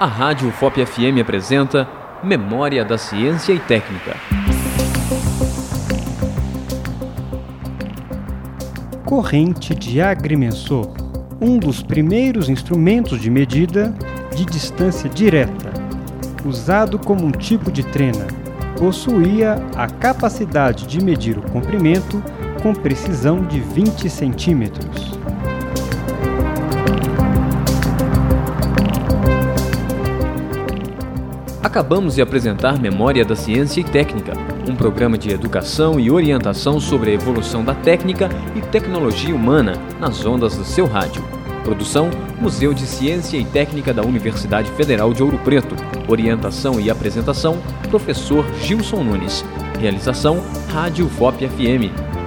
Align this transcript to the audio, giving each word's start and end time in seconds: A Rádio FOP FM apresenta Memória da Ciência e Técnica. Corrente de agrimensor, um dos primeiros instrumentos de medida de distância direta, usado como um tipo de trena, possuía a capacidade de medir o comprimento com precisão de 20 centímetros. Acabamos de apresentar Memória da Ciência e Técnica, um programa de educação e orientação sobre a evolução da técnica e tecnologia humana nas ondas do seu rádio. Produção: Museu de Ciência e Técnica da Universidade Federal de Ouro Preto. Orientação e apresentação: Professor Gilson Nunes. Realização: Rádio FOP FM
A 0.00 0.06
Rádio 0.06 0.52
FOP 0.52 0.86
FM 0.86 1.20
apresenta 1.20 1.88
Memória 2.22 2.84
da 2.84 2.96
Ciência 2.96 3.52
e 3.52 3.58
Técnica. 3.58 4.14
Corrente 9.04 9.74
de 9.74 10.00
agrimensor, 10.00 10.94
um 11.40 11.58
dos 11.58 11.82
primeiros 11.82 12.48
instrumentos 12.48 13.20
de 13.20 13.28
medida 13.28 13.92
de 14.36 14.44
distância 14.44 15.10
direta, 15.10 15.72
usado 16.46 16.96
como 16.96 17.26
um 17.26 17.32
tipo 17.32 17.72
de 17.72 17.82
trena, 17.82 18.28
possuía 18.78 19.56
a 19.74 19.88
capacidade 19.88 20.86
de 20.86 21.04
medir 21.04 21.36
o 21.36 21.42
comprimento 21.50 22.22
com 22.62 22.72
precisão 22.72 23.44
de 23.44 23.58
20 23.58 24.08
centímetros. 24.08 25.17
Acabamos 31.68 32.14
de 32.14 32.22
apresentar 32.22 32.80
Memória 32.80 33.26
da 33.26 33.36
Ciência 33.36 33.82
e 33.82 33.84
Técnica, 33.84 34.32
um 34.66 34.74
programa 34.74 35.18
de 35.18 35.30
educação 35.30 36.00
e 36.00 36.10
orientação 36.10 36.80
sobre 36.80 37.10
a 37.10 37.12
evolução 37.12 37.62
da 37.62 37.74
técnica 37.74 38.30
e 38.56 38.62
tecnologia 38.62 39.34
humana 39.34 39.74
nas 40.00 40.24
ondas 40.24 40.56
do 40.56 40.64
seu 40.64 40.86
rádio. 40.86 41.22
Produção: 41.62 42.08
Museu 42.40 42.72
de 42.72 42.86
Ciência 42.86 43.36
e 43.36 43.44
Técnica 43.44 43.92
da 43.92 44.02
Universidade 44.02 44.70
Federal 44.70 45.12
de 45.12 45.22
Ouro 45.22 45.38
Preto. 45.40 45.76
Orientação 46.08 46.80
e 46.80 46.88
apresentação: 46.88 47.58
Professor 47.90 48.46
Gilson 48.62 49.04
Nunes. 49.04 49.44
Realização: 49.78 50.42
Rádio 50.72 51.06
FOP 51.06 51.46
FM 51.46 52.17